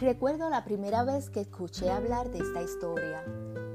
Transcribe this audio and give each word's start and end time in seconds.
recuerdo 0.00 0.48
la 0.48 0.64
primera 0.64 1.02
vez 1.02 1.28
que 1.28 1.40
escuché 1.40 1.90
hablar 1.90 2.30
de 2.30 2.38
esta 2.38 2.62
historia. 2.62 3.24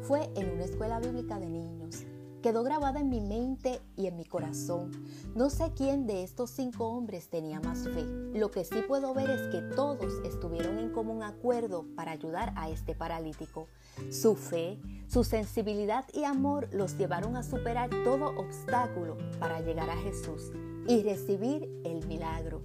Fue 0.03 0.31
en 0.35 0.51
una 0.51 0.63
escuela 0.63 0.99
bíblica 0.99 1.39
de 1.39 1.49
niños. 1.49 2.05
Quedó 2.41 2.63
grabada 2.63 2.99
en 2.99 3.09
mi 3.09 3.21
mente 3.21 3.81
y 3.95 4.07
en 4.07 4.17
mi 4.17 4.25
corazón. 4.25 4.91
No 5.33 5.49
sé 5.49 5.71
quién 5.75 6.05
de 6.05 6.23
estos 6.23 6.49
cinco 6.49 6.87
hombres 6.87 7.29
tenía 7.29 7.61
más 7.61 7.83
fe. 7.83 8.03
Lo 8.33 8.51
que 8.51 8.65
sí 8.65 8.83
puedo 8.85 9.13
ver 9.13 9.29
es 9.29 9.47
que 9.47 9.61
todos 9.61 10.13
estuvieron 10.25 10.77
en 10.77 10.91
común 10.91 11.23
acuerdo 11.23 11.85
para 11.95 12.11
ayudar 12.11 12.53
a 12.57 12.69
este 12.69 12.95
paralítico. 12.95 13.67
Su 14.09 14.35
fe, 14.35 14.81
su 15.07 15.23
sensibilidad 15.23 16.05
y 16.13 16.25
amor 16.25 16.67
los 16.73 16.97
llevaron 16.97 17.37
a 17.37 17.43
superar 17.43 17.89
todo 18.03 18.37
obstáculo 18.37 19.17
para 19.39 19.61
llegar 19.61 19.89
a 19.89 19.97
Jesús 19.97 20.51
y 20.87 21.01
recibir 21.01 21.69
el 21.85 22.05
milagro. 22.07 22.61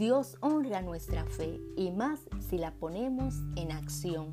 Dios 0.00 0.38
honra 0.40 0.80
nuestra 0.80 1.26
fe 1.26 1.60
y 1.76 1.90
más 1.90 2.20
si 2.48 2.56
la 2.56 2.72
ponemos 2.72 3.34
en 3.54 3.70
acción. 3.70 4.32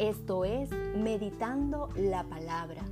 Esto 0.00 0.44
es 0.44 0.70
meditando 0.96 1.88
la 1.94 2.24
palabra. 2.24 2.82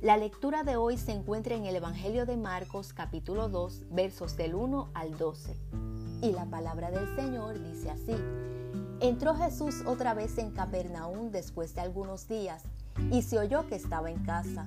La 0.00 0.16
lectura 0.16 0.62
de 0.62 0.76
hoy 0.76 0.96
se 0.96 1.12
encuentra 1.12 1.54
en 1.54 1.66
el 1.66 1.76
Evangelio 1.76 2.24
de 2.24 2.38
Marcos 2.38 2.94
capítulo 2.94 3.50
2 3.50 3.88
versos 3.90 4.38
del 4.38 4.54
1 4.54 4.88
al 4.94 5.18
12. 5.18 5.54
Y 6.22 6.32
la 6.32 6.46
palabra 6.46 6.90
del 6.90 7.14
Señor 7.14 7.62
dice 7.62 7.90
así. 7.90 8.16
Entró 9.00 9.34
Jesús 9.34 9.82
otra 9.84 10.14
vez 10.14 10.38
en 10.38 10.50
Capernaum 10.50 11.30
después 11.30 11.74
de 11.74 11.82
algunos 11.82 12.26
días 12.26 12.62
y 13.10 13.20
se 13.20 13.38
oyó 13.38 13.66
que 13.66 13.74
estaba 13.74 14.10
en 14.10 14.24
casa. 14.24 14.66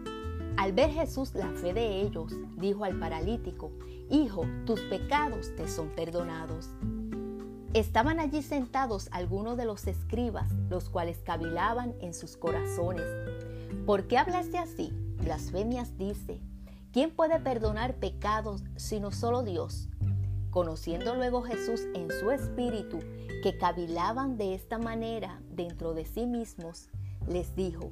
Al 0.57 0.73
ver 0.73 0.91
Jesús 0.91 1.33
la 1.33 1.51
fe 1.51 1.73
de 1.73 2.01
ellos, 2.01 2.33
dijo 2.57 2.83
al 2.83 2.99
paralítico, 2.99 3.71
Hijo, 4.09 4.45
tus 4.65 4.81
pecados 4.81 5.55
te 5.55 5.67
son 5.67 5.89
perdonados. 5.89 6.69
Estaban 7.73 8.19
allí 8.19 8.41
sentados 8.41 9.07
algunos 9.11 9.55
de 9.55 9.65
los 9.65 9.87
escribas, 9.87 10.51
los 10.69 10.89
cuales 10.89 11.19
cavilaban 11.19 11.95
en 12.01 12.13
sus 12.13 12.35
corazones. 12.35 13.05
¿Por 13.85 14.07
qué 14.07 14.17
hablaste 14.17 14.57
así? 14.57 14.91
Blasfemias 15.23 15.97
dice. 15.97 16.41
¿Quién 16.91 17.11
puede 17.11 17.39
perdonar 17.39 17.95
pecados 17.95 18.63
sino 18.75 19.11
solo 19.11 19.43
Dios? 19.43 19.87
Conociendo 20.49 21.15
luego 21.15 21.41
Jesús 21.43 21.87
en 21.95 22.11
su 22.11 22.31
espíritu 22.31 22.99
que 23.41 23.57
cavilaban 23.57 24.37
de 24.37 24.53
esta 24.53 24.77
manera 24.77 25.41
dentro 25.49 25.93
de 25.93 26.03
sí 26.03 26.25
mismos, 26.25 26.89
les 27.29 27.55
dijo, 27.55 27.91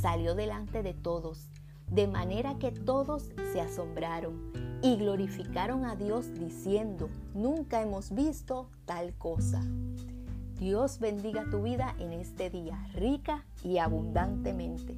salió 0.00 0.34
delante 0.34 0.82
de 0.82 0.94
todos, 0.94 1.50
de 1.90 2.06
manera 2.06 2.58
que 2.58 2.70
todos 2.70 3.30
se 3.52 3.60
asombraron 3.60 4.52
y 4.82 4.96
glorificaron 4.96 5.84
a 5.84 5.96
Dios 5.96 6.32
diciendo, 6.34 7.08
nunca 7.34 7.80
hemos 7.80 8.14
visto 8.14 8.68
tal 8.84 9.14
cosa. 9.14 9.62
Dios 10.58 10.98
bendiga 11.00 11.44
tu 11.50 11.62
vida 11.62 11.94
en 11.98 12.12
este 12.12 12.50
día, 12.50 12.88
rica 12.94 13.44
y 13.62 13.78
abundantemente. 13.78 14.96